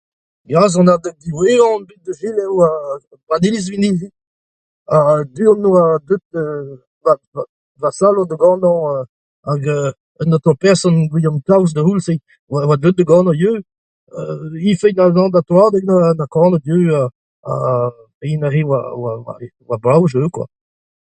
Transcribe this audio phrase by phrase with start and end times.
[0.53, 4.07] Ya, sonadeg diwezhañ on bet o selaou bet a oa 'barzh iliz ar Vinic'hi
[4.89, 4.97] ha
[5.35, 6.27] du-hont oa deuet
[7.03, 7.27] Marthe
[7.81, 8.75] Vassalo da ganañ
[9.49, 9.89] hag euu
[10.21, 12.13] an aotrou person Gwilhom Kaous da c'houlz-se
[12.51, 13.65] oa deuet da ganañ ivez.
[14.71, 16.93] Ifig ha Nanda Troadeg neuze o doa kanet ivez
[17.45, 17.53] ha
[18.19, 18.59] se neuze
[18.99, 19.11] oa
[19.69, 20.41] [oa] brav setu.